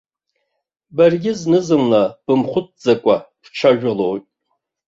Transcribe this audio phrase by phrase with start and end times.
[0.95, 4.25] Баргьы зны-зынла бымхәыцӡакәа бцәажәалоит.